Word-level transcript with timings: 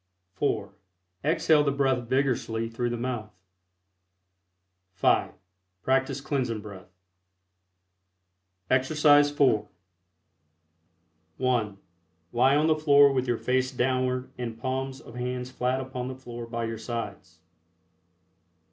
(4) 0.33 0.73
Exhale 1.23 1.63
the 1.63 1.71
breath 1.71 2.07
vigorously 2.09 2.67
through 2.69 2.89
the 2.89 2.97
mouth. 2.97 3.29
(5) 4.95 5.35
Practice 5.83 6.19
Cleansing 6.21 6.59
Breath. 6.61 6.87
EXERCISE 8.71 9.39
IV. 9.39 9.65
(1) 11.37 11.77
Lie 12.33 12.55
on 12.55 12.65
the 12.65 12.75
floor 12.75 13.13
with 13.13 13.27
your 13.27 13.37
face 13.37 13.69
downward 13.71 14.31
and 14.39 14.57
palms 14.57 15.01
of 15.01 15.13
hands 15.13 15.51
flat 15.51 15.79
upon 15.79 16.07
the 16.07 16.15
floor 16.15 16.47
by 16.47 16.65
your 16.65 16.79
sides. 16.79 17.37